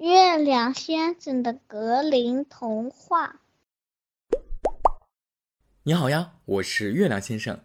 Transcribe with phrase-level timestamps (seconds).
[0.00, 3.42] 月亮先生的格林童话。
[5.82, 7.60] 你好呀，我是月亮先生。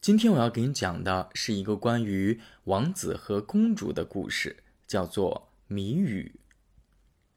[0.00, 6.38] 今天我要给你讲的是一个关于王子和公主的故事，叫做《谜语》。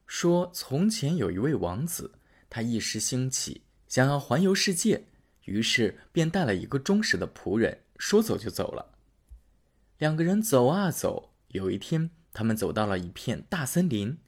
[0.06, 2.12] 说从前有一位王子，
[2.48, 5.06] 他一时兴起，想要环游世界，
[5.46, 8.94] 于是便带了一个忠实的仆人，说走就走了。
[9.98, 14.20] 两个人走啊走，有一天，他们走到了一片大森林。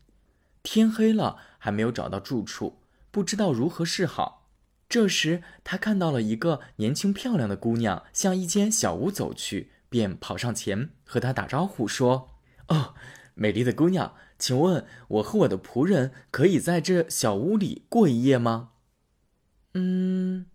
[0.66, 2.82] 天黑了，还没有找到住处，
[3.12, 4.50] 不知道如何是好。
[4.90, 12.32] 这时，他看到了一个年轻漂亮的姑娘，向一间小屋走去，便跑上前和她打招呼说
[12.70, 12.96] ：“哦，
[13.36, 18.72] 美丽的姑娘，请问我和我的仆人可以在这小屋里过一夜吗？”
[19.76, 20.48] 嗯，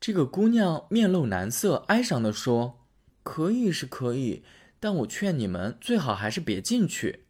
[0.00, 2.86] 这个姑娘面露难色，哀伤地说
[3.22, 4.42] ：“可以是可以，
[4.80, 7.26] 但我劝你们最好还是别进去。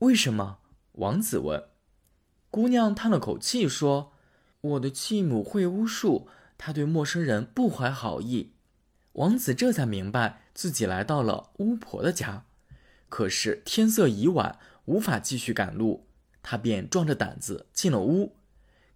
[0.00, 0.58] 为什么？”
[0.96, 1.64] 王子问，
[2.50, 4.12] 姑娘叹了口气说
[4.62, 8.54] ：“我的继母会巫术，她对陌生人不怀好意。”
[9.12, 12.44] 王子这才明白自己来到了巫婆的家，
[13.08, 16.06] 可是天色已晚，无法继续赶路，
[16.42, 18.36] 他便壮着胆子进了屋。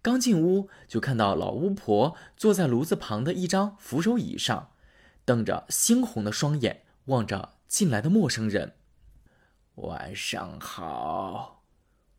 [0.01, 4.71] 刚进屋，就看到老巫婆坐在炉子旁的一张扶手椅上，
[5.23, 8.73] 瞪着猩红的双眼望着进来的陌生人。
[9.75, 11.60] “晚上好。”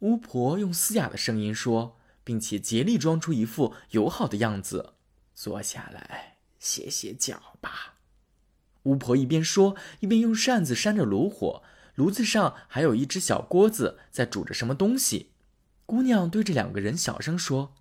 [0.03, 4.95] 巫婆用嘶哑的声音说，并且竭力装出一副友好的样子。
[5.33, 7.95] 坐下来，歇歇脚吧。
[8.83, 11.62] 巫婆一边说，一边用扇子扇着炉火。
[11.95, 15.30] 炉子上还有一只小锅子在煮着什么东西。
[15.86, 17.75] 姑娘对着两个人小声说：“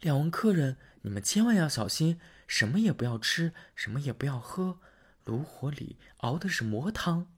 [0.00, 4.80] 两位客人，你们千万要小心，什么也不要吃，什么也不要喝。
[5.24, 7.28] 炉火里熬的是魔汤。”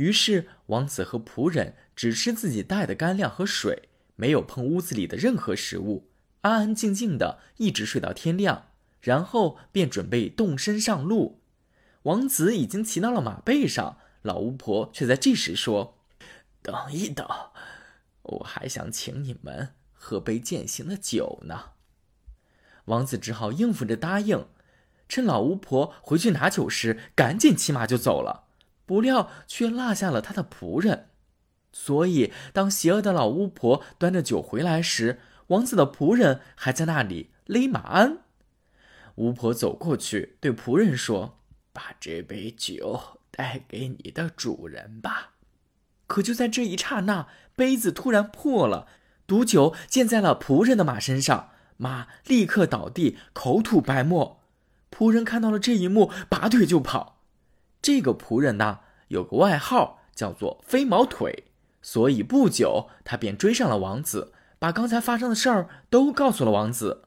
[0.00, 6.08] 于是，王子和仆人只吃自己带的干粮和水，没有碰屋子里的任何食物，
[6.40, 8.68] 安安静静的一直睡到天亮，
[9.02, 11.42] 然后便准备动身上路。
[12.04, 15.98] 王子已经骑到了马背上，老巫婆却在这时说
[16.62, 17.28] ：“等一等，
[18.22, 21.72] 我还想请你们喝杯践行的酒呢。”
[22.88, 24.46] 王子只好应付着答应，
[25.10, 28.46] 趁老巫婆回去拿酒时，赶紧骑马就走了。
[28.90, 31.10] 不料却落下了他的仆人，
[31.72, 38.18] 所以当邪恶的老巫婆端着酒回来时，王子的仆人还在那里勒马鞍。
[39.14, 41.38] 巫婆走过去对仆人说
[41.72, 45.34] ：“把这杯酒带给你的主人吧。”
[46.08, 48.88] 可就在这一刹那，杯子突然破了，
[49.28, 54.40] 毒酒溅在了仆人的马身上，马立刻倒地，口吐白沫。
[54.90, 57.19] 仆人看到了这一幕，拔腿就跑。
[57.82, 61.44] 这个仆人呢，有个外号叫做“飞毛腿”，
[61.80, 67.04] 所以不久他便追上了王子，把刚才发生的事儿都告诉了王子。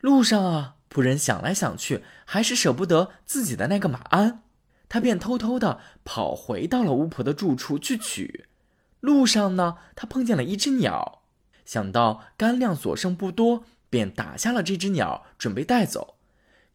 [0.00, 4.42] 路上啊，仆人想来想去，还是舍不得自己的那个马鞍，
[4.88, 8.46] 他便偷偷的跑回到了巫婆的住处去取。
[9.00, 11.22] 路上呢，他碰见了一只鸟，
[11.64, 16.14] 想到干粮所剩不多，便打下了这只鸟，准备带走。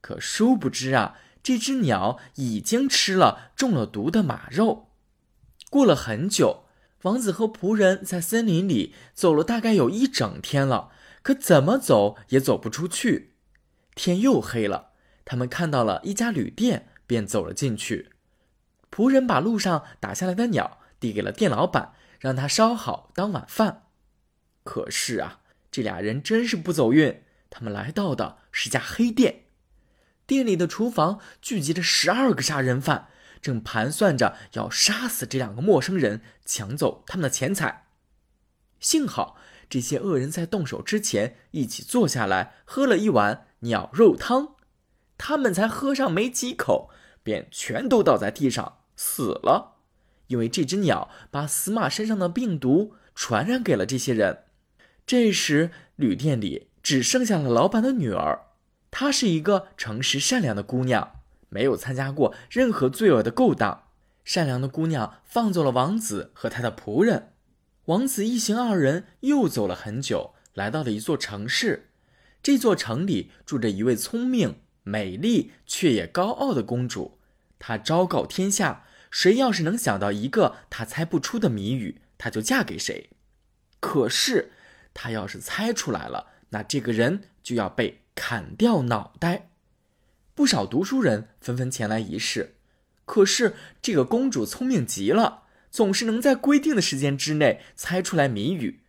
[0.02, 1.16] 可殊不知啊。
[1.48, 4.90] 这只鸟已经吃了中了毒的马肉。
[5.70, 6.66] 过了很久，
[7.04, 10.92] 王子和仆人在森林里走了大概有一整天了，
[11.22, 13.36] 可怎么走也走不出去。
[13.96, 14.90] 天又黑了，
[15.24, 18.12] 他们看到了一家旅店，便走了进去。
[18.92, 23.84] 仆人把路上打下来的鸟递给了店老板，让他烧好当晚饭。
[24.66, 25.40] 可是啊，
[25.72, 29.46] 这俩人真是不走运，他们来到的是家黑店。
[30.28, 33.08] 店里的厨房聚集着十二个杀人犯，
[33.42, 37.88] 正盘算着要杀死这两个陌生人，抢走他们的钱财。
[38.82, 39.38] 幸好
[39.70, 44.56] 这些恶人在动手之前一起坐下来喝了一碗鸟肉汤，
[45.18, 46.90] 他们才喝上没几口，
[47.24, 49.78] 便全都倒在地上死了。
[50.28, 54.44] 因为这只鸟把死马身上的病毒传染给了这些人。
[55.06, 58.47] 这时，旅店里只剩下了老板的女儿。
[59.00, 63.84] 她是一个诚实善良的姑娘，没有参加过任何罪恶的勾当。
[64.26, 67.34] 善良的姑娘放走了王子和他的仆人。
[67.86, 71.92] 王子一行二人又走了很久，来到了一座城市。
[72.42, 77.20] 这座城里住着一位聪明、美丽却也高傲的公主。
[77.60, 83.12] 她昭告天下：谁要是能想到一个她猜不出的谜语，她就嫁给谁。
[83.80, 84.54] 可是，
[84.96, 88.02] 她要是猜出来了，那这个人就要被。
[88.18, 89.52] 砍掉脑袋，
[90.34, 92.56] 不少读书人纷纷前来一试。
[93.06, 98.82] 可是这个公主聪明极了，总是能在规定的时间之内猜出来谜语。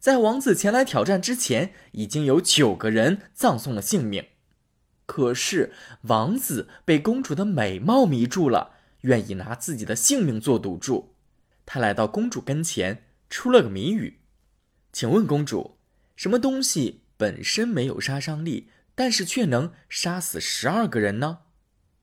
[0.00, 4.26] 在王子前来挑战之前，已经有九个人葬送了性命。
[5.06, 11.14] 可是王子被公主的美貌迷住了，愿意拿自己的性命做赌注。
[11.64, 14.18] 他来到公主跟前，出了个谜语
[14.92, 15.78] ：“请问公主，
[16.16, 21.38] 什么东西本身没有杀伤力，但是却能杀死十二个人呢？”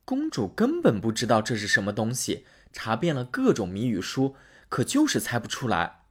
[0.07, 4.37] 公主根本不知道这是什么东西，查遍了各种谜语书，
[4.69, 6.03] 可就是猜不出来。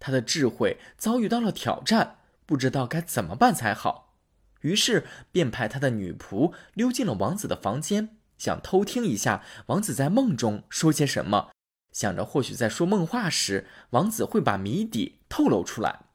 [0.00, 4.16] 她的智慧遭遇到了挑战，不知道该怎么办才好。
[4.62, 11.52] 于是便派他的女仆溜进了王子的房间，想偷听一下王子在梦中说些什么，
[11.92, 16.07] 想着或许在说梦话时，王子会把谜底透露出来。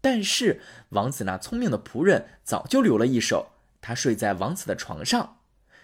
[0.00, 0.60] 但是
[0.90, 3.50] 王子那聪明的仆人早就留了一手，
[3.80, 5.38] 他睡在王子的床上。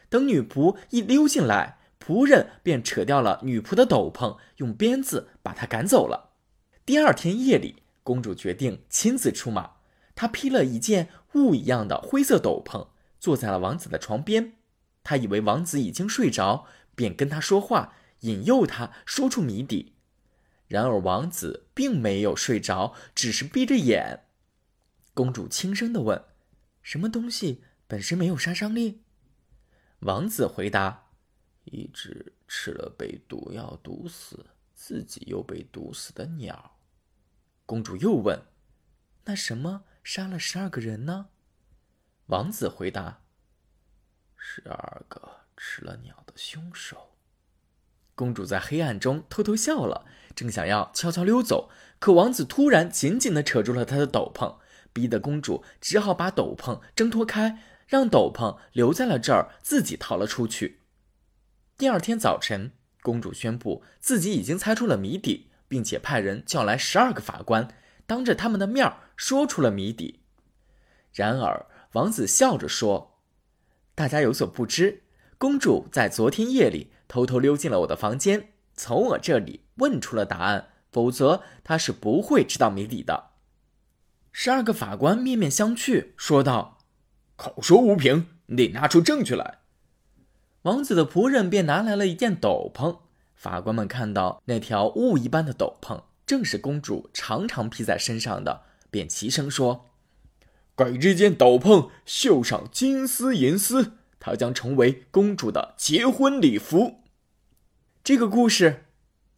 [0.09, 6.31] 等女仆一溜进来，仆人便扯掉了女仆的斗篷，用鞭子把她赶走了。
[6.85, 9.73] 第二天夜里，公主决定亲自出马。
[10.15, 12.87] 她披了一件雾一样的灰色斗篷，
[13.19, 14.53] 坐在了王子的床边。
[15.03, 19.96] 她以为王子已经睡着，便跟他说话，引诱他说出谜底。
[20.69, 24.25] 然而王子并没有睡着，只是闭着眼。
[25.15, 26.25] 公主轻声的问
[26.83, 29.05] ：“什么东西本身没有杀伤力？”
[30.01, 31.11] 王子回答
[31.65, 36.79] ：“一只吃了被毒药毒死，自己又被毒死的鸟。”
[37.65, 38.41] 公主又问
[39.25, 41.31] ：“那什么？”杀了十二个人呢？
[42.27, 43.25] 王子回答
[44.37, 47.16] ：“十二个吃了鸟的凶手。”
[48.17, 50.05] 公主在黑暗中偷偷笑了，
[50.35, 51.71] 正想要悄悄溜走，
[52.01, 54.57] 可王子突然紧紧的扯住了她的斗篷，
[54.93, 60.81] 逼得公主只好把斗篷挣脱开，让斗篷留在了这儿，自己逃了出去。
[61.77, 62.73] 第二天早晨，
[63.03, 67.69] 公主宣布自己已经猜出了谜底，并且派人叫来十二个法官。
[68.07, 70.21] 当着他们的面说出了谜底，
[71.13, 73.19] 然而王子笑着说
[73.95, 75.03] ：“大家有所不知，
[75.37, 83.31] 公主在昨天夜里偷偷溜进了我的房间，从我这里问出了答案，否则他是不会知道谜底的。”
[84.33, 86.77] 十二个法官面面相觑，说道
[87.37, 89.61] ：“口说无凭，你得拿出证据来。”
[90.65, 92.99] 王子的仆人便拿来了一件斗篷，
[93.35, 96.03] 法官们看到那条雾一般的斗篷。
[96.27, 99.87] 正是公主常常披在身上的，便齐声说
[100.77, 106.97] ：“给这件斗篷绣上金丝银丝，它将成为公主的结婚礼服。”
[108.07, 108.85] 这个故事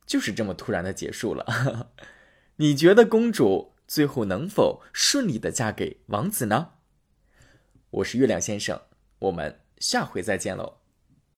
[0.05, 1.91] 就是这么突然的结束了。
[2.57, 6.73] 你觉得公主最后能否顺利的嫁给王子呢？
[7.89, 8.83] 我是月亮先生，
[9.21, 10.81] 我们下回再见喽。